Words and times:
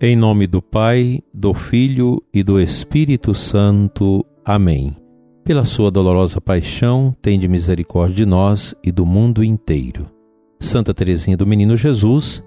Em 0.00 0.16
nome 0.16 0.48
do 0.48 0.60
Pai, 0.60 1.22
do 1.32 1.54
Filho 1.54 2.20
e 2.32 2.42
do 2.42 2.60
Espírito 2.60 3.32
Santo. 3.32 4.26
Amém. 4.44 4.96
Pela 5.44 5.64
sua 5.64 5.88
dolorosa 5.88 6.40
paixão, 6.40 7.16
tende 7.22 7.46
misericórdia 7.46 8.16
de 8.16 8.26
nós 8.26 8.74
e 8.82 8.90
do 8.90 9.06
mundo 9.06 9.44
inteiro. 9.44 10.10
Santa 10.58 10.92
Teresinha 10.92 11.36
do 11.36 11.46
Menino 11.46 11.76
Jesus, 11.76 12.42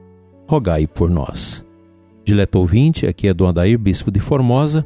rogai 0.45 0.85
por 0.85 1.09
nós. 1.09 1.65
Dileto 2.25 2.59
ouvinte, 2.59 3.07
aqui 3.07 3.29
é 3.29 3.33
Dom 3.33 3.47
Adair, 3.47 3.79
Bispo 3.79 4.11
de 4.11 4.19
Formosa, 4.19 4.85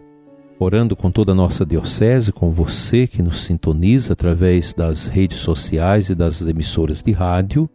orando 0.60 0.96
com 0.96 1.10
toda 1.10 1.32
a 1.32 1.36
nossa 1.36 1.66
diocese, 1.66 2.32
com 2.32 2.52
você 2.52 3.08
que 3.08 3.24
nos 3.24 3.44
sintoniza 3.44 4.14
através 4.14 4.72
das 4.72 5.08
redes 5.08 5.40
sociais 5.40 6.10
e 6.10 6.16
das 6.16 6.46
emissoras 6.46 7.02
de 7.02 7.12
rádio. 7.12 7.68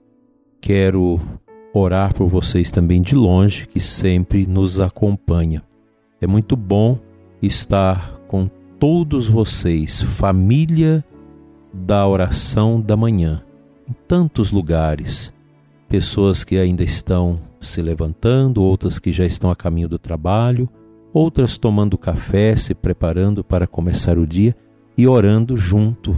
Quero 0.60 1.20
orar 1.78 2.14
por 2.14 2.28
vocês 2.28 2.70
também 2.70 3.02
de 3.02 3.14
longe, 3.14 3.66
que 3.66 3.80
sempre 3.80 4.46
nos 4.46 4.80
acompanha. 4.80 5.62
É 6.20 6.26
muito 6.26 6.56
bom 6.56 6.98
estar 7.42 8.18
com 8.26 8.48
todos 8.78 9.28
vocês, 9.28 10.00
família 10.00 11.04
da 11.72 12.06
oração 12.06 12.80
da 12.80 12.96
manhã, 12.96 13.42
em 13.88 13.94
tantos 14.08 14.50
lugares. 14.50 15.32
Pessoas 15.88 16.42
que 16.42 16.56
ainda 16.56 16.82
estão 16.82 17.38
se 17.60 17.82
levantando, 17.82 18.62
outras 18.62 18.98
que 18.98 19.12
já 19.12 19.26
estão 19.26 19.50
a 19.50 19.56
caminho 19.56 19.88
do 19.88 19.98
trabalho, 19.98 20.68
outras 21.12 21.58
tomando 21.58 21.98
café, 21.98 22.56
se 22.56 22.74
preparando 22.74 23.44
para 23.44 23.66
começar 23.66 24.18
o 24.18 24.26
dia 24.26 24.56
e 24.96 25.06
orando 25.06 25.56
junto 25.56 26.16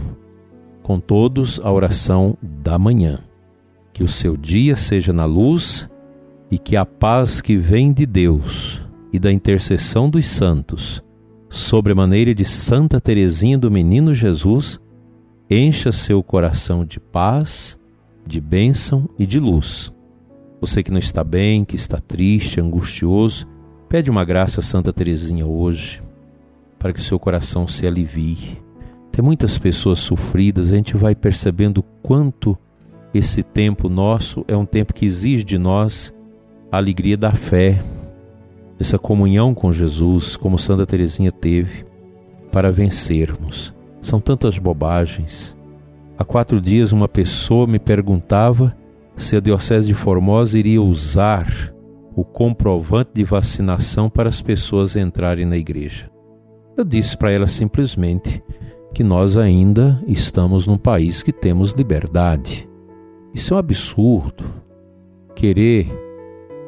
com 0.81 0.99
todos 0.99 1.59
a 1.61 1.71
oração 1.71 2.37
da 2.41 2.79
manhã 2.79 3.19
que 3.93 4.03
o 4.03 4.07
seu 4.07 4.37
dia 4.37 4.75
seja 4.75 5.11
na 5.11 5.25
luz 5.25 5.89
e 6.51 6.57
que 6.57 6.75
a 6.75 6.85
paz 6.85 7.41
que 7.41 7.57
vem 7.57 7.93
de 7.93 8.05
Deus 8.05 8.81
e 9.11 9.19
da 9.19 9.31
intercessão 9.31 10.09
dos 10.09 10.25
santos, 10.25 11.03
sobre 11.49 11.91
a 11.91 11.95
maneira 11.95 12.33
de 12.33 12.45
Santa 12.45 13.01
Teresinha 13.01 13.57
do 13.57 13.71
Menino 13.71 14.13
Jesus, 14.13 14.79
encha 15.49 15.91
seu 15.91 16.21
coração 16.21 16.85
de 16.85 16.99
paz, 16.99 17.77
de 18.25 18.39
bênção 18.39 19.09
e 19.17 19.25
de 19.25 19.39
luz. 19.39 19.91
Você 20.61 20.83
que 20.83 20.91
não 20.91 20.99
está 20.99 21.23
bem, 21.23 21.65
que 21.65 21.75
está 21.75 21.99
triste, 21.99 22.61
angustioso, 22.61 23.47
pede 23.87 24.11
uma 24.11 24.23
graça 24.23 24.59
a 24.59 24.63
Santa 24.63 24.93
Teresinha 24.93 25.47
hoje, 25.47 26.03
para 26.77 26.93
que 26.93 27.01
seu 27.01 27.19
coração 27.19 27.67
se 27.67 27.87
alivie. 27.87 28.61
Tem 29.11 29.25
muitas 29.25 29.57
pessoas 29.57 29.99
sofridas, 29.99 30.71
a 30.71 30.75
gente 30.75 30.95
vai 30.95 31.15
percebendo 31.15 31.81
quanto 32.03 32.57
esse 33.13 33.41
tempo 33.41 33.89
nosso 33.89 34.45
é 34.47 34.55
um 34.55 34.65
tempo 34.65 34.93
que 34.93 35.05
exige 35.05 35.43
de 35.43 35.57
nós 35.57 36.13
a 36.71 36.77
alegria 36.77 37.17
da 37.17 37.31
fé, 37.31 37.83
essa 38.79 38.99
comunhão 38.99 39.53
com 39.53 39.73
Jesus, 39.73 40.37
como 40.37 40.59
Santa 40.59 40.85
Teresinha 40.85 41.31
teve, 41.31 41.85
para 42.51 42.71
vencermos. 42.71 43.73
São 44.01 44.19
tantas 44.21 44.57
bobagens. 44.59 45.57
Há 46.17 46.23
quatro 46.23 46.61
dias 46.61 46.91
uma 46.91 47.07
pessoa 47.07 47.65
me 47.65 47.79
perguntava 47.79 48.75
se 49.15 49.35
a 49.35 49.39
Diocese 49.39 49.87
de 49.87 49.93
Formosa 49.93 50.57
iria 50.57 50.81
usar 50.81 51.73
o 52.15 52.23
comprovante 52.23 53.11
de 53.13 53.23
vacinação 53.23 54.09
para 54.09 54.29
as 54.29 54.41
pessoas 54.41 54.95
entrarem 54.95 55.45
na 55.45 55.57
igreja. 55.57 56.09
Eu 56.77 56.83
disse 56.83 57.17
para 57.17 57.31
ela 57.31 57.47
simplesmente 57.47 58.43
que 58.93 59.03
nós 59.03 59.35
ainda 59.35 60.01
estamos 60.07 60.67
num 60.67 60.77
país 60.77 61.23
que 61.23 61.33
temos 61.33 61.71
liberdade 61.71 62.68
isso 63.33 63.53
é 63.53 63.57
um 63.57 63.59
absurdo. 63.59 64.43
Querer 65.35 65.87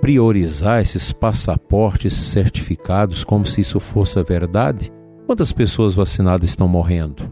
priorizar 0.01 0.81
esses 0.81 1.13
passaportes 1.13 2.13
certificados 2.13 3.23
como 3.23 3.45
se 3.45 3.61
isso 3.61 3.79
fosse 3.79 4.19
a 4.19 4.23
verdade. 4.23 4.91
Quantas 5.27 5.51
pessoas 5.51 5.93
vacinadas 5.93 6.49
estão 6.49 6.67
morrendo? 6.67 7.31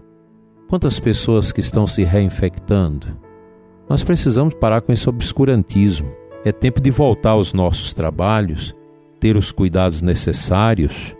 Quantas 0.69 0.99
pessoas 0.99 1.51
que 1.51 1.59
estão 1.59 1.87
se 1.87 2.03
reinfectando? 2.03 3.07
Nós 3.89 4.03
precisamos 4.03 4.53
parar 4.53 4.81
com 4.81 4.93
esse 4.93 5.09
obscurantismo. 5.09 6.11
É 6.45 6.51
tempo 6.51 6.79
de 6.79 6.91
voltar 6.91 7.31
aos 7.31 7.53
nossos 7.53 7.93
trabalhos, 7.93 8.75
ter 9.19 9.35
os 9.35 9.51
cuidados 9.51 10.01
necessários, 10.01 11.15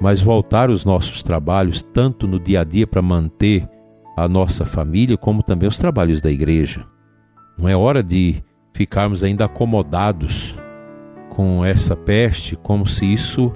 mas 0.00 0.22
voltar 0.22 0.70
aos 0.70 0.84
nossos 0.84 1.22
trabalhos 1.22 1.82
tanto 1.82 2.26
no 2.26 2.40
dia 2.40 2.62
a 2.62 2.64
dia 2.64 2.86
para 2.86 3.02
manter 3.02 3.68
a 4.16 4.26
nossa 4.26 4.64
família, 4.64 5.16
como 5.16 5.42
também 5.42 5.68
os 5.68 5.76
trabalhos 5.76 6.20
da 6.20 6.30
igreja. 6.30 6.86
Não 7.60 7.68
é 7.68 7.76
hora 7.76 8.02
de 8.02 8.42
ficarmos 8.72 9.22
ainda 9.22 9.44
acomodados 9.44 10.56
com 11.28 11.62
essa 11.62 11.94
peste 11.94 12.56
como 12.56 12.86
se 12.86 13.04
isso 13.04 13.52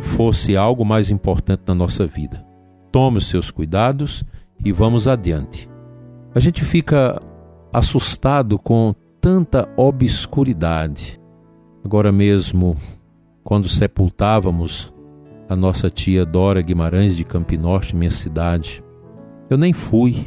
fosse 0.00 0.56
algo 0.56 0.86
mais 0.86 1.10
importante 1.10 1.62
na 1.66 1.74
nossa 1.74 2.06
vida. 2.06 2.42
Tome 2.90 3.18
os 3.18 3.26
seus 3.26 3.50
cuidados 3.50 4.24
e 4.64 4.72
vamos 4.72 5.06
adiante. 5.06 5.68
A 6.34 6.40
gente 6.40 6.64
fica 6.64 7.20
assustado 7.70 8.58
com 8.58 8.94
tanta 9.20 9.68
obscuridade. 9.76 11.20
Agora 11.84 12.10
mesmo, 12.10 12.74
quando 13.44 13.68
sepultávamos 13.68 14.90
a 15.46 15.54
nossa 15.54 15.90
tia 15.90 16.24
Dora 16.24 16.62
Guimarães 16.62 17.14
de 17.14 17.24
Campinorte, 17.24 17.94
minha 17.94 18.10
cidade, 18.10 18.82
eu 19.50 19.58
nem 19.58 19.74
fui, 19.74 20.26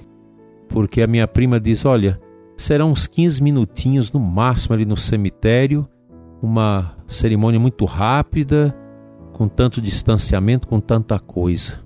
porque 0.67 1.01
a 1.01 1.07
minha 1.07 1.27
prima 1.27 1.59
diz: 1.59 1.85
Olha, 1.85 2.19
serão 2.59 2.91
uns 2.91 3.07
15 3.07 3.41
minutinhos 3.41 4.11
no 4.11 4.19
máximo 4.19 4.75
ali 4.75 4.83
no 4.83 4.97
cemitério, 4.97 5.87
uma 6.41 6.97
cerimônia 7.07 7.57
muito 7.57 7.85
rápida, 7.85 8.75
com 9.31 9.47
tanto 9.47 9.81
distanciamento, 9.81 10.67
com 10.67 10.81
tanta 10.81 11.17
coisa. 11.17 11.79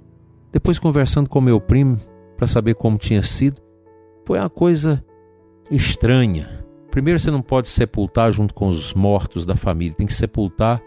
Depois 0.52 0.80
conversando 0.80 1.30
com 1.30 1.40
meu 1.40 1.62
primo 1.62 2.00
para 2.36 2.48
saber 2.48 2.74
como 2.74 2.98
tinha 2.98 3.22
sido, 3.22 3.62
foi 4.26 4.40
uma 4.40 4.50
coisa 4.50 5.06
estranha. 5.70 6.66
Primeiro 6.90 7.20
você 7.20 7.30
não 7.30 7.44
pode 7.44 7.70
sepultar 7.70 8.32
junto 8.32 8.52
com 8.52 8.68
os 8.68 8.96
mortos 8.96 9.46
da 9.46 9.56
família, 9.56 9.96
tem 9.96 10.08
que 10.08 10.14
sepultar 10.14 10.82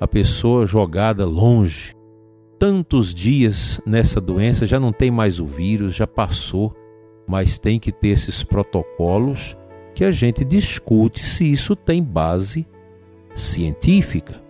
a 0.00 0.08
pessoa 0.08 0.64
jogada 0.64 1.26
longe. 1.26 1.94
Tantos 2.58 3.14
dias 3.14 3.82
nessa 3.84 4.18
doença, 4.18 4.66
já 4.66 4.80
não 4.80 4.92
tem 4.92 5.10
mais 5.10 5.38
o 5.38 5.44
vírus, 5.44 5.94
já 5.94 6.06
passou 6.06 6.74
mas 7.30 7.60
tem 7.60 7.78
que 7.78 7.92
ter 7.92 8.08
esses 8.08 8.42
protocolos 8.42 9.56
que 9.94 10.04
a 10.04 10.10
gente 10.10 10.44
discute 10.44 11.24
se 11.24 11.50
isso 11.50 11.76
tem 11.76 12.02
base 12.02 12.66
científica. 13.36 14.42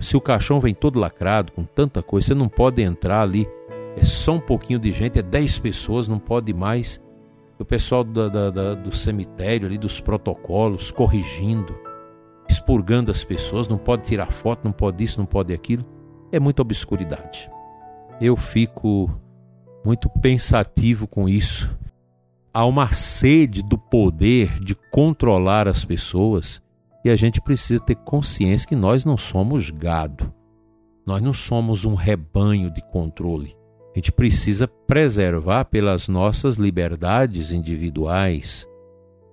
Se 0.00 0.16
o 0.16 0.20
caixão 0.20 0.58
vem 0.58 0.74
todo 0.74 0.98
lacrado 0.98 1.52
com 1.52 1.62
tanta 1.62 2.02
coisa, 2.02 2.26
você 2.26 2.34
não 2.34 2.48
pode 2.48 2.82
entrar 2.82 3.22
ali, 3.22 3.46
é 3.96 4.04
só 4.04 4.32
um 4.32 4.40
pouquinho 4.40 4.80
de 4.80 4.90
gente, 4.90 5.16
é 5.16 5.22
10 5.22 5.60
pessoas, 5.60 6.08
não 6.08 6.18
pode 6.18 6.52
mais. 6.52 7.00
O 7.56 7.64
pessoal 7.64 8.02
da, 8.02 8.28
da, 8.28 8.50
da, 8.50 8.74
do 8.74 8.92
cemitério 8.92 9.68
ali, 9.68 9.78
dos 9.78 10.00
protocolos, 10.00 10.90
corrigindo, 10.90 11.72
expurgando 12.48 13.12
as 13.12 13.22
pessoas, 13.22 13.68
não 13.68 13.78
pode 13.78 14.02
tirar 14.02 14.32
foto, 14.32 14.64
não 14.64 14.72
pode 14.72 15.04
isso, 15.04 15.20
não 15.20 15.26
pode 15.26 15.54
aquilo. 15.54 15.84
É 16.32 16.40
muita 16.40 16.62
obscuridade. 16.62 17.48
Eu 18.20 18.36
fico 18.36 19.08
muito 19.84 20.08
pensativo 20.20 21.06
com 21.06 21.28
isso 21.28 21.72
há 22.54 22.64
uma 22.64 22.92
sede 22.92 23.62
do 23.64 23.76
poder 23.76 24.60
de 24.60 24.76
controlar 24.92 25.66
as 25.66 25.84
pessoas 25.84 26.62
e 27.04 27.10
a 27.10 27.16
gente 27.16 27.40
precisa 27.40 27.82
ter 27.82 27.96
consciência 27.96 28.68
que 28.68 28.76
nós 28.76 29.04
não 29.04 29.18
somos 29.18 29.68
gado, 29.70 30.32
nós 31.04 31.20
não 31.20 31.32
somos 31.32 31.84
um 31.84 31.94
rebanho 31.94 32.70
de 32.70 32.80
controle. 32.80 33.56
A 33.94 33.98
gente 33.98 34.12
precisa 34.12 34.66
preservar 34.66 35.64
pelas 35.66 36.08
nossas 36.08 36.56
liberdades 36.56 37.50
individuais, 37.50 38.66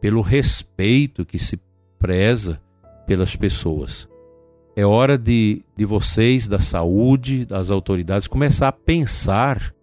pelo 0.01 0.21
respeito 0.21 1.23
que 1.23 1.39
se 1.39 1.59
preza 1.97 2.59
pelas 3.05 3.35
pessoas. 3.35 4.09
É 4.75 4.85
hora 4.85 5.17
de, 5.17 5.63
de 5.77 5.85
vocês, 5.85 6.47
da 6.47 6.59
saúde, 6.59 7.45
das 7.45 7.71
autoridades, 7.71 8.27
começar 8.27 8.69
a 8.69 8.73
pensar 8.73 9.73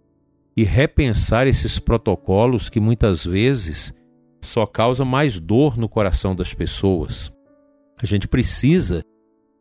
e 0.58 0.64
repensar 0.64 1.46
esses 1.46 1.78
protocolos 1.78 2.68
que 2.68 2.80
muitas 2.80 3.24
vezes 3.24 3.94
só 4.42 4.66
causam 4.66 5.06
mais 5.06 5.38
dor 5.38 5.78
no 5.78 5.88
coração 5.88 6.34
das 6.34 6.52
pessoas. 6.52 7.30
A 7.96 8.04
gente 8.04 8.26
precisa 8.26 9.04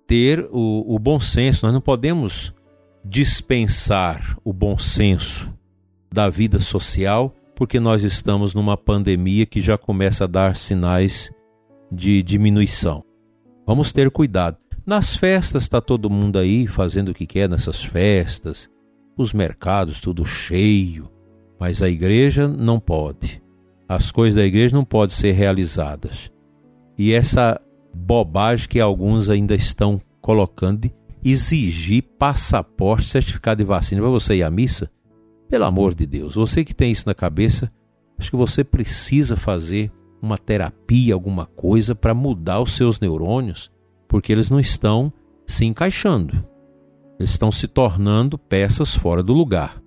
ter 0.07 0.47
o, 0.49 0.95
o 0.95 0.97
bom 0.97 1.19
senso, 1.19 1.63
nós 1.63 1.71
não 1.71 1.81
podemos 1.81 2.51
dispensar 3.05 4.39
o 4.43 4.51
bom 4.51 4.75
senso 4.75 5.53
da 6.11 6.29
vida 6.29 6.59
social 6.59 7.31
porque 7.55 7.79
nós 7.79 8.03
estamos 8.03 8.55
numa 8.55 8.75
pandemia 8.75 9.45
que 9.45 9.61
já 9.61 9.77
começa 9.77 10.23
a 10.23 10.27
dar 10.27 10.55
sinais 10.55 11.31
de 11.91 12.23
diminuição. 12.23 13.03
Vamos 13.67 13.93
ter 13.93 14.09
cuidado. 14.09 14.57
Nas 14.83 15.15
festas 15.15 15.61
está 15.61 15.79
todo 15.79 16.09
mundo 16.09 16.39
aí 16.39 16.65
fazendo 16.65 17.09
o 17.09 17.13
que 17.13 17.27
quer 17.27 17.47
nessas 17.47 17.83
festas, 17.83 18.67
os 19.17 19.33
mercados 19.33 19.99
tudo 19.99 20.25
cheio, 20.25 21.09
mas 21.59 21.81
a 21.81 21.89
igreja 21.89 22.47
não 22.47 22.79
pode. 22.79 23.41
As 23.89 24.11
coisas 24.11 24.35
da 24.35 24.45
igreja 24.45 24.75
não 24.75 24.85
podem 24.85 25.15
ser 25.15 25.31
realizadas. 25.31 26.31
E 26.97 27.13
essa 27.13 27.59
bobagem 27.93 28.67
que 28.69 28.79
alguns 28.79 29.29
ainda 29.29 29.55
estão 29.55 29.99
colocando 30.21 30.81
de 30.81 30.93
exigir 31.23 32.03
passaporte, 32.17 33.07
certificado 33.07 33.63
de 33.63 33.67
vacina 33.67 34.01
para 34.01 34.09
você 34.09 34.35
ir 34.35 34.43
à 34.43 34.51
missa? 34.51 34.89
Pelo 35.49 35.65
amor 35.65 35.95
de 35.95 36.05
Deus, 36.05 36.35
você 36.35 36.63
que 36.63 36.73
tem 36.73 36.91
isso 36.91 37.07
na 37.07 37.15
cabeça, 37.15 37.71
acho 38.17 38.29
que 38.29 38.37
você 38.37 38.63
precisa 38.63 39.35
fazer 39.35 39.91
uma 40.21 40.37
terapia, 40.37 41.13
alguma 41.13 41.45
coisa 41.45 41.95
para 41.95 42.13
mudar 42.13 42.59
os 42.59 42.75
seus 42.75 42.99
neurônios, 42.99 43.71
porque 44.07 44.31
eles 44.31 44.49
não 44.49 44.59
estão 44.59 45.11
se 45.45 45.65
encaixando. 45.65 46.45
Estão 47.19 47.51
se 47.51 47.67
tornando 47.67 48.37
peças 48.37 48.95
fora 48.95 49.23
do 49.23 49.33
lugar. 49.33 49.81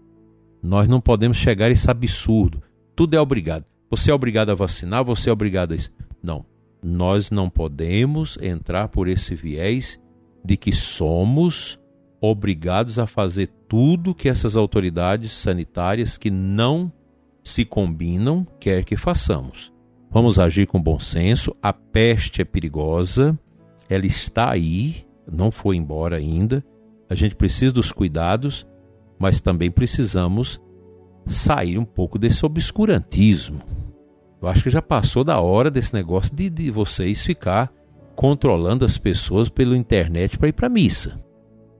Nós 0.62 0.88
não 0.88 1.00
podemos 1.00 1.38
chegar 1.38 1.67
a 1.67 1.71
esse 1.71 1.91
absurdo. 1.91 2.62
Tudo 2.94 3.15
é 3.15 3.21
obrigado. 3.21 3.65
Você 3.91 4.11
é 4.11 4.15
obrigado 4.15 4.50
a 4.50 4.55
vacinar, 4.55 5.05
você 5.05 5.31
é 5.31 5.32
obrigado 5.32 5.73
a 5.73 5.77
isso. 5.77 5.91
Não. 6.23 6.44
Nós 6.82 7.31
não 7.31 7.50
podemos 7.50 8.38
entrar 8.41 8.88
por 8.88 9.09
esse 9.09 9.35
viés 9.35 10.00
de 10.44 10.56
que 10.56 10.73
somos 10.73 11.79
obrigados 12.21 12.99
a 12.99 13.06
fazer 13.06 13.49
tudo 13.69 14.15
que 14.15 14.29
essas 14.29 14.56
autoridades 14.56 15.32
sanitárias 15.32 16.19
que 16.19 16.31
não 16.31 16.93
se 17.43 17.65
combinam 17.65 18.47
quer 18.59 18.85
que 18.85 18.97
façamos. 18.97 19.73
Vamos 20.11 20.38
agir 20.38 20.67
com 20.67 20.82
bom 20.82 20.99
senso. 20.99 21.55
A 21.62 21.73
peste 21.73 22.43
é 22.43 22.44
perigosa, 22.44 23.38
ela 23.88 24.06
está 24.06 24.50
aí, 24.50 25.06
não 25.31 25.50
foi 25.50 25.77
embora 25.77 26.17
ainda. 26.17 26.65
A 27.11 27.15
gente 27.17 27.35
precisa 27.35 27.73
dos 27.73 27.91
cuidados, 27.91 28.65
mas 29.19 29.41
também 29.41 29.69
precisamos 29.69 30.61
sair 31.27 31.77
um 31.77 31.85
pouco 31.85 32.17
desse 32.19 32.47
obscurantismo. 32.47 33.61
Eu 34.41 34.49
acho 34.49 34.62
que 34.62 34.71
já 34.71 34.81
passou 34.81 35.25
da 35.25 35.41
hora 35.41 35.71
desse 35.71 35.93
negócio 35.93 36.35
de, 36.35 36.49
de 36.49 36.71
vocês 36.71 37.23
ficar 37.23 37.71
controlando 38.15 38.85
as 38.85 38.97
pessoas 38.97 39.49
pela 39.49 39.77
internet 39.77 40.39
para 40.39 40.49
ir 40.49 40.53
para 40.53 40.69
missa. 40.69 41.21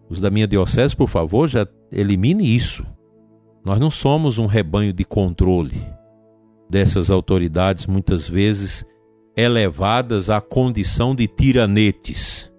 Os 0.09 0.21
da 0.21 0.31
minha 0.31 0.49
diocese, 0.49 0.97
por 0.97 1.09
favor, 1.09 1.49
já 1.49 1.67
elimine 1.93 2.57
isso. 2.57 2.85
Nós 3.65 3.79
não 3.79 3.91
somos 3.91 4.39
um 4.39 4.47
rebanho 4.47 4.93
de 4.93 5.05
controle 5.05 5.81
dessas 6.69 7.11
autoridades, 7.11 7.87
muitas 7.87 8.29
vezes 8.29 8.85
elevadas 9.37 10.29
à 10.29 10.41
condição 10.41 11.15
de 11.15 11.29
tiranetes, 11.29 12.51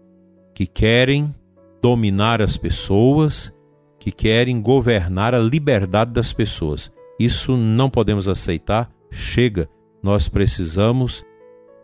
que 0.55 0.65
querem 0.65 1.33
dominar 1.81 2.41
as 2.41 2.57
pessoas, 2.57 3.53
que 3.99 4.11
querem 4.11 4.61
governar 4.61 5.35
a 5.35 5.39
liberdade 5.39 6.11
das 6.11 6.33
pessoas. 6.33 6.91
Isso 7.19 7.55
não 7.55 7.89
podemos 7.89 8.27
aceitar. 8.27 8.91
Chega, 9.11 9.69
nós 10.01 10.27
precisamos 10.27 11.23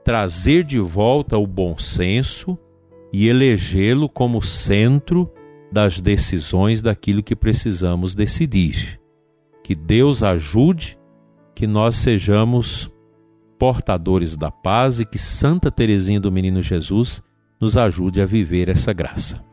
trazer 0.04 0.64
de 0.64 0.80
volta 0.80 1.38
o 1.38 1.46
bom 1.46 1.78
senso 1.78 2.58
e 3.14 3.28
elegê-lo 3.28 4.10
como 4.10 4.42
centro 4.42 5.32
das 5.72 6.00
decisões 6.02 6.82
daquilo 6.82 7.22
que 7.22 7.36
precisamos 7.36 8.16
decidir. 8.16 9.00
Que 9.64 9.76
Deus 9.76 10.24
ajude 10.24 10.98
que 11.54 11.68
nós 11.68 11.98
sejamos 11.98 12.92
portadores 13.60 14.36
da 14.36 14.50
paz 14.50 15.00
e 15.00 15.06
que 15.06 15.18
Santa 15.18 15.70
Teresinha 15.70 16.20
do 16.20 16.32
Menino 16.32 16.62
Jesus 16.62 17.22
nos 17.60 17.76
ajude 17.76 18.22
a 18.22 18.26
viver 18.26 18.70
essa 18.70 18.94
graça. 18.94 19.44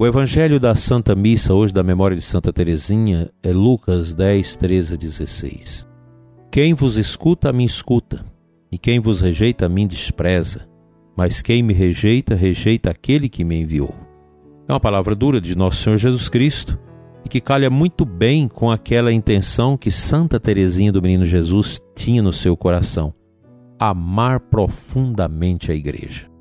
O 0.00 0.06
Evangelho 0.06 0.60
da 0.60 0.76
Santa 0.76 1.12
Missa, 1.12 1.52
hoje 1.52 1.74
da 1.74 1.82
memória 1.82 2.16
de 2.16 2.22
Santa 2.22 2.52
Teresinha, 2.52 3.32
é 3.42 3.50
Lucas 3.50 4.14
10, 4.14 4.54
13 4.54 4.94
a 4.94 4.96
16. 4.96 5.86
Quem 6.52 6.72
vos 6.72 6.96
escuta, 6.96 7.50
a 7.50 7.52
mim 7.52 7.64
escuta, 7.64 8.24
e 8.70 8.78
quem 8.78 9.00
vos 9.00 9.20
rejeita, 9.20 9.66
a 9.66 9.68
mim 9.68 9.88
despreza, 9.88 10.68
mas 11.16 11.42
quem 11.42 11.64
me 11.64 11.74
rejeita, 11.74 12.36
rejeita 12.36 12.90
aquele 12.92 13.28
que 13.28 13.42
me 13.42 13.60
enviou. 13.60 13.92
É 14.68 14.72
uma 14.72 14.78
palavra 14.78 15.16
dura 15.16 15.40
de 15.40 15.58
nosso 15.58 15.82
Senhor 15.82 15.96
Jesus 15.96 16.28
Cristo 16.28 16.78
e 17.24 17.28
que 17.28 17.40
calha 17.40 17.68
muito 17.68 18.04
bem 18.04 18.46
com 18.46 18.70
aquela 18.70 19.12
intenção 19.12 19.76
que 19.76 19.90
Santa 19.90 20.38
Teresinha 20.38 20.92
do 20.92 21.02
Menino 21.02 21.26
Jesus 21.26 21.80
tinha 21.96 22.22
no 22.22 22.32
seu 22.32 22.56
coração: 22.56 23.12
amar 23.80 24.38
profundamente 24.38 25.72
a 25.72 25.74
igreja 25.74 26.37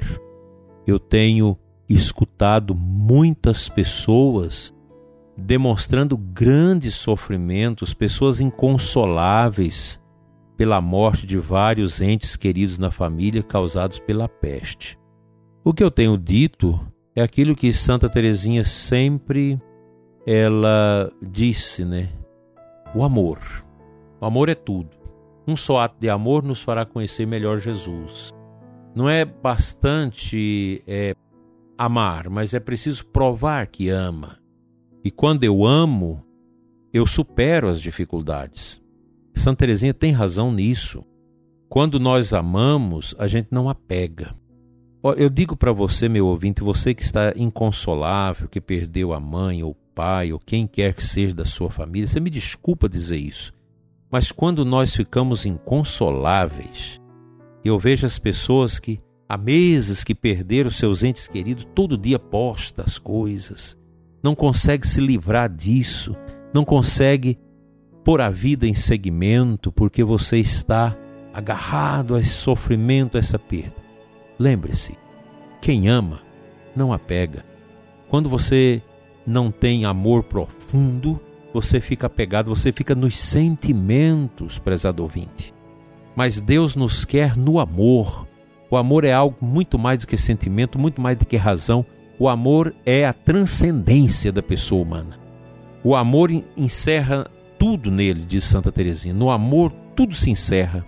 Eu 0.87 0.97
tenho 0.97 1.55
escutado 1.87 2.73
muitas 2.73 3.69
pessoas 3.69 4.73
demonstrando 5.37 6.17
grandes 6.17 6.95
sofrimentos, 6.95 7.93
pessoas 7.93 8.41
inconsoláveis 8.41 10.01
pela 10.57 10.81
morte 10.81 11.27
de 11.27 11.37
vários 11.37 12.01
entes 12.01 12.35
queridos 12.35 12.79
na 12.79 12.89
família 12.89 13.43
causados 13.43 13.99
pela 13.99 14.27
peste. 14.27 14.97
O 15.63 15.75
que 15.75 15.83
eu 15.83 15.91
tenho 15.91 16.17
dito 16.17 16.79
é 17.15 17.21
aquilo 17.21 17.55
que 17.55 17.71
Santa 17.71 18.09
Teresinha 18.09 18.63
sempre 18.63 19.61
ela 20.25 21.13
disse, 21.21 21.85
né? 21.85 22.09
O 22.95 23.03
amor. 23.03 23.37
O 24.19 24.25
amor 24.25 24.49
é 24.49 24.55
tudo. 24.55 25.00
Um 25.47 25.57
só 25.57 25.79
ato 25.79 25.97
de 25.99 26.09
amor 26.09 26.43
nos 26.43 26.61
fará 26.61 26.85
conhecer 26.85 27.25
melhor 27.25 27.59
Jesus. 27.59 28.29
Não 28.95 29.09
é 29.09 29.25
bastante 29.25 30.83
é, 30.85 31.15
amar, 31.77 32.29
mas 32.29 32.53
é 32.53 32.59
preciso 32.59 33.05
provar 33.07 33.67
que 33.67 33.89
ama. 33.89 34.37
E 35.03 35.09
quando 35.09 35.43
eu 35.43 35.65
amo, 35.65 36.23
eu 36.93 37.07
supero 37.07 37.69
as 37.69 37.81
dificuldades. 37.81 38.81
Santa 39.35 39.59
Teresinha 39.59 39.93
tem 39.93 40.11
razão 40.11 40.51
nisso. 40.51 41.03
Quando 41.67 41.99
nós 41.99 42.33
amamos, 42.33 43.15
a 43.17 43.27
gente 43.27 43.47
não 43.49 43.69
apega. 43.69 44.35
Eu 45.17 45.29
digo 45.29 45.55
para 45.55 45.71
você, 45.71 46.07
meu 46.07 46.27
ouvinte, 46.27 46.61
você 46.61 46.93
que 46.93 47.01
está 47.01 47.33
inconsolável, 47.35 48.47
que 48.47 48.61
perdeu 48.61 49.13
a 49.13 49.19
mãe 49.19 49.63
ou 49.63 49.71
o 49.71 49.75
pai 49.95 50.31
ou 50.31 50.37
quem 50.37 50.67
quer 50.67 50.93
que 50.93 51.03
seja 51.03 51.33
da 51.33 51.45
sua 51.45 51.71
família, 51.71 52.07
você 52.07 52.19
me 52.19 52.29
desculpa 52.29 52.87
dizer 52.87 53.17
isso. 53.17 53.51
Mas 54.11 54.31
quando 54.31 54.65
nós 54.65 54.93
ficamos 54.93 55.45
inconsoláveis, 55.45 56.99
eu 57.63 57.79
vejo 57.79 58.05
as 58.05 58.19
pessoas 58.19 58.77
que 58.77 58.99
há 59.29 59.37
meses 59.37 60.03
que 60.03 60.13
perderam 60.13 60.69
seus 60.69 61.01
entes 61.01 61.27
queridos, 61.27 61.65
todo 61.73 61.97
dia 61.97 62.19
posta 62.19 62.83
as 62.85 62.99
coisas, 62.99 63.77
não 64.21 64.35
consegue 64.35 64.85
se 64.85 64.99
livrar 64.99 65.49
disso, 65.49 66.13
não 66.53 66.65
consegue 66.65 67.39
pôr 68.03 68.19
a 68.19 68.29
vida 68.29 68.67
em 68.67 68.73
segmento 68.73 69.71
porque 69.71 70.03
você 70.03 70.37
está 70.37 70.97
agarrado 71.33 72.15
a 72.15 72.19
esse 72.19 72.33
sofrimento, 72.33 73.15
a 73.15 73.19
essa 73.19 73.39
perda. 73.39 73.75
Lembre-se, 74.37 74.97
quem 75.61 75.87
ama 75.87 76.19
não 76.75 76.91
apega. 76.91 77.45
Quando 78.09 78.27
você 78.27 78.81
não 79.25 79.51
tem 79.51 79.85
amor 79.85 80.23
profundo, 80.23 81.17
você 81.53 81.81
fica 81.81 82.07
apegado, 82.07 82.49
você 82.49 82.71
fica 82.71 82.95
nos 82.95 83.17
sentimentos, 83.17 84.59
prezado 84.59 85.03
ouvinte. 85.03 85.53
Mas 86.15 86.41
Deus 86.41 86.75
nos 86.75 87.05
quer 87.05 87.37
no 87.37 87.59
amor. 87.59 88.27
O 88.69 88.77
amor 88.77 89.03
é 89.03 89.11
algo 89.11 89.37
muito 89.41 89.77
mais 89.77 89.99
do 89.99 90.07
que 90.07 90.17
sentimento, 90.17 90.79
muito 90.79 91.01
mais 91.01 91.17
do 91.17 91.25
que 91.25 91.37
razão. 91.37 91.85
O 92.17 92.29
amor 92.29 92.73
é 92.85 93.05
a 93.05 93.13
transcendência 93.13 94.31
da 94.31 94.41
pessoa 94.41 94.81
humana. 94.81 95.19
O 95.83 95.95
amor 95.95 96.29
encerra 96.55 97.27
tudo 97.57 97.89
nele, 97.89 98.23
diz 98.25 98.43
Santa 98.43 98.71
Teresinha. 98.71 99.13
No 99.13 99.29
amor 99.29 99.71
tudo 99.95 100.15
se 100.15 100.29
encerra. 100.29 100.85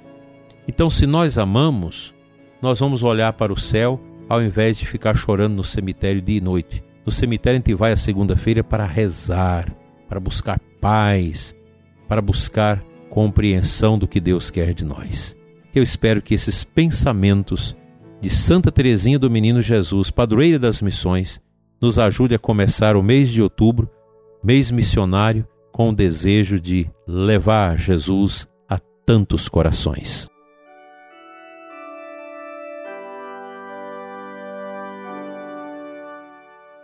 Então, 0.68 0.90
se 0.90 1.06
nós 1.06 1.38
amamos, 1.38 2.14
nós 2.62 2.80
vamos 2.80 3.04
olhar 3.04 3.34
para 3.34 3.52
o 3.52 3.60
céu 3.60 4.00
ao 4.30 4.42
invés 4.42 4.78
de 4.78 4.86
ficar 4.86 5.16
chorando 5.16 5.56
no 5.56 5.64
cemitério 5.64 6.22
dia 6.22 6.38
e 6.38 6.42
noite. 6.42 6.84
No 7.06 7.12
cemitério 7.12 7.58
a 7.58 7.60
gente 7.60 7.76
vai 7.76 7.92
à 7.92 7.98
segunda-feira 7.98 8.64
para 8.64 8.86
rezar, 8.86 9.68
para 10.14 10.20
buscar 10.20 10.60
paz, 10.80 11.56
para 12.08 12.22
buscar 12.22 12.84
compreensão 13.10 13.98
do 13.98 14.08
que 14.08 14.20
Deus 14.20 14.52
quer 14.52 14.72
de 14.72 14.86
nós. 14.86 15.36
Eu 15.74 15.82
espero 15.82 16.22
que 16.22 16.36
esses 16.36 16.64
pensamentos 16.64 17.76
de 18.22 18.30
Santa 18.30 18.72
Teresinha 18.72 19.18
do 19.18 19.28
Menino 19.28 19.60
Jesus, 19.60 20.12
padroeira 20.12 20.60
das 20.60 20.84
missões, 20.84 21.42
nos 21.82 21.98
ajude 21.98 22.36
a 22.36 22.40
começar 22.40 22.96
o 22.96 23.02
mês 23.02 23.32
de 23.32 23.42
outubro, 23.42 23.90
mês 24.44 24.70
missionário, 24.70 25.48
com 25.72 25.90
o 25.90 25.96
desejo 25.96 26.60
de 26.60 26.88
levar 27.08 27.80
Jesus 27.80 28.48
a 28.70 28.78
tantos 28.78 29.50
corações. 29.50 30.30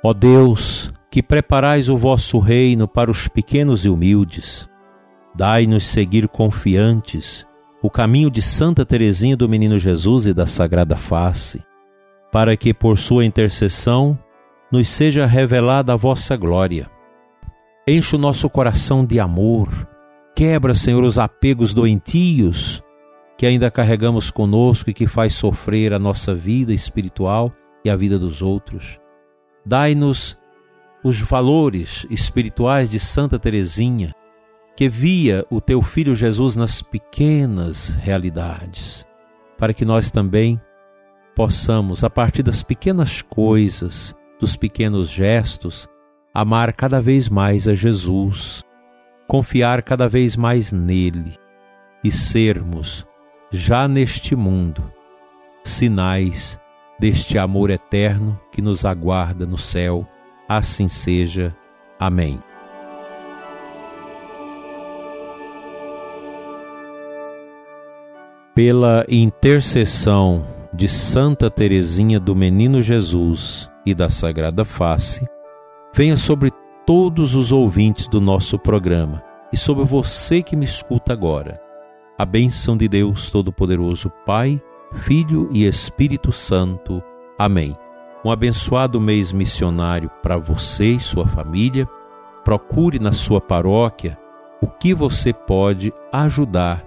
Ó 0.04 0.14
Deus, 0.14 0.92
que 1.12 1.22
preparais 1.22 1.90
o 1.90 1.98
vosso 1.98 2.40
reino 2.40 2.88
para 2.88 3.12
os 3.12 3.28
pequenos 3.28 3.84
e 3.84 3.90
humildes, 3.90 4.70
dai-nos 5.36 5.86
seguir 5.86 6.28
confiantes 6.28 7.46
o 7.82 7.90
caminho 7.90 8.30
de 8.30 8.42
Santa 8.42 8.86
Teresinha 8.86 9.38
do 9.38 9.48
Menino 9.48 9.78
Jesus 9.78 10.26
e 10.26 10.34
da 10.34 10.46
Sagrada 10.46 10.96
Face, 10.96 11.64
para 12.32 12.58
que 12.58 12.74
por 12.74 12.98
sua 12.98 13.26
intercessão 13.26 14.20
nos 14.72 14.90
seja 14.90 15.26
revelada 15.26 15.94
a 15.94 15.96
vossa 15.96 16.36
glória. 16.36 16.90
Enche 17.88 18.16
o 18.16 18.20
nosso 18.20 18.50
coração 18.50 19.06
de 19.06 19.20
amor, 19.20 19.70
quebra, 20.36 20.76
Senhor, 20.76 21.04
os 21.04 21.18
apegos 21.18 21.74
doentios 21.74 22.84
que 23.38 23.46
ainda 23.46 23.72
carregamos 23.72 24.30
conosco 24.30 24.90
e 24.90 24.94
que 24.94 25.08
faz 25.08 25.34
sofrer 25.34 25.94
a 25.94 26.00
nossa 26.00 26.34
vida 26.34 26.74
espiritual 26.74 27.50
e 27.86 27.90
a 27.90 27.96
vida 27.96 28.20
dos 28.20 28.42
outros. 28.42 29.00
Dai-nos 29.70 30.36
os 31.04 31.22
valores 31.22 32.04
espirituais 32.10 32.90
de 32.90 33.00
Santa 33.00 33.38
Teresinha, 33.38 34.16
que 34.76 34.90
via 34.90 35.46
o 35.48 35.62
teu 35.62 35.84
filho 35.84 36.16
Jesus 36.16 36.56
nas 36.56 36.82
pequenas 36.82 37.90
realidades, 37.90 39.06
para 39.60 39.72
que 39.72 39.86
nós 39.86 40.10
também 40.10 40.60
possamos, 41.36 42.04
a 42.04 42.10
partir 42.10 42.42
das 42.42 42.64
pequenas 42.64 43.22
coisas, 43.22 44.16
dos 44.40 44.56
pequenos 44.56 45.08
gestos, 45.08 45.88
amar 46.34 46.74
cada 46.74 47.00
vez 47.00 47.30
mais 47.30 47.68
a 47.68 47.76
Jesus, 47.76 48.64
confiar 49.28 49.84
cada 49.84 50.10
vez 50.10 50.36
mais 50.36 50.72
nele 50.72 51.38
e 52.04 52.12
sermos, 52.12 53.06
já 53.52 53.88
neste 53.88 54.36
mundo, 54.36 54.92
sinais 55.64 56.60
deste 57.00 57.38
amor 57.38 57.70
eterno 57.70 58.40
que 58.52 58.62
nos 58.62 58.84
aguarda 58.84 59.46
no 59.46 59.58
céu. 59.58 60.08
Assim 60.48 60.88
seja. 60.88 61.56
Amém. 62.00 62.40
Pela 68.54 69.06
intercessão 69.08 70.46
de 70.74 70.90
Santa 70.90 71.50
Teresinha 71.50 72.20
do 72.20 72.36
Menino 72.36 72.82
Jesus 72.82 73.70
e 73.86 73.96
da 73.96 74.10
Sagrada 74.10 74.66
Face, 74.66 75.26
venha 75.94 76.18
sobre 76.18 76.52
todos 76.86 77.36
os 77.36 77.52
ouvintes 77.52 78.08
do 78.08 78.20
nosso 78.20 78.60
programa 78.60 79.24
e 79.52 79.58
sobre 79.58 79.84
você 79.86 80.44
que 80.44 80.56
me 80.56 80.66
escuta 80.66 81.14
agora. 81.14 81.60
A 82.18 82.26
bênção 82.26 82.76
de 82.76 82.88
Deus 82.88 83.30
Todo-Poderoso, 83.30 84.12
Pai, 84.26 84.62
Filho 84.94 85.50
e 85.52 85.66
Espírito 85.66 86.32
Santo. 86.32 87.02
Amém. 87.38 87.78
Um 88.24 88.32
abençoado 88.32 89.00
mês 89.00 89.32
missionário 89.32 90.10
para 90.22 90.38
você 90.38 90.94
e 90.94 91.00
sua 91.00 91.28
família. 91.28 91.88
Procure 92.44 93.00
na 93.00 93.14
sua 93.14 93.40
paróquia 93.40 94.18
o 94.62 94.68
que 94.68 94.94
você 94.94 95.32
pode 95.32 95.94
ajudar 96.12 96.84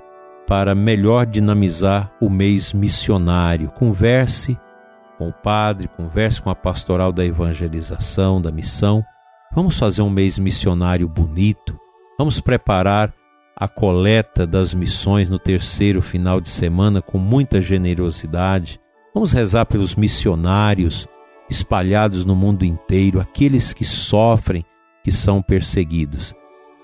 para 0.47 0.75
melhor 0.75 1.25
dinamizar 1.25 2.13
o 2.21 2.29
mês 2.29 2.73
missionário. 2.73 3.71
Converse 3.71 4.59
com 5.17 5.29
o 5.29 5.33
padre, 5.33 5.89
converse 5.89 6.43
com 6.43 6.51
a 6.51 6.55
pastoral 6.55 7.13
da 7.13 7.25
evangelização, 7.25 8.43
da 8.43 8.51
missão. 8.51 9.03
Vamos 9.55 9.79
fazer 9.79 10.03
um 10.03 10.11
mês 10.11 10.39
missionário 10.39 11.09
bonito. 11.09 11.79
Vamos 12.19 12.41
preparar 12.41 13.13
a 13.63 13.69
coleta 13.69 14.45
das 14.45 14.75
missões 14.75 15.31
no 15.31 15.39
terceiro 15.39 16.03
final 16.03 16.41
de 16.41 16.51
semana 16.51 17.01
com 17.01 17.17
muita 17.17 17.63
generosidade. 17.63 18.81
Vamos 19.15 19.31
rezar 19.33 19.67
pelos 19.67 19.95
missionários 19.95 21.07
espalhados 21.49 22.25
no 22.25 22.35
mundo 22.35 22.65
inteiro, 22.65 23.21
aqueles 23.21 23.73
que 23.73 23.85
sofrem, 23.85 24.65
que 25.05 25.13
são 25.13 25.41
perseguidos. 25.41 26.35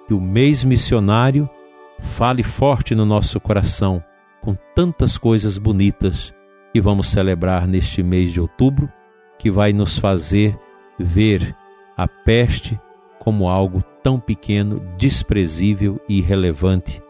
Que 0.07 0.15
o 0.15 0.21
mês 0.21 0.63
missionário 0.63 1.51
fale 1.99 2.45
forte 2.45 2.95
no 2.95 3.05
nosso 3.05 3.41
coração 3.41 4.01
com 4.41 4.57
tantas 4.73 5.19
coisas 5.19 5.59
bonitas 5.59 6.33
que 6.73 6.81
vamos 6.81 7.09
celebrar 7.09 7.67
neste 7.67 8.05
mês 8.05 8.33
de 8.33 8.41
outubro, 8.41 8.89
que 9.37 9.51
vai 9.51 9.73
nos 9.73 9.99
fazer 9.99 10.57
ver 10.97 11.57
a 11.97 12.07
peste 12.07 12.81
como 13.19 13.49
algo 13.49 13.83
tão 14.09 14.19
pequeno, 14.19 14.81
desprezível 14.97 16.01
e 16.09 16.21
irrelevante 16.21 17.03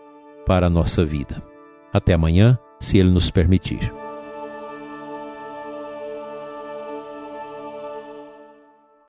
para 0.44 0.66
a 0.66 0.70
nossa 0.70 1.04
vida. 1.04 1.40
Até 1.92 2.12
amanhã, 2.12 2.58
se 2.80 2.98
Ele 2.98 3.08
nos 3.08 3.30
permitir. 3.30 3.92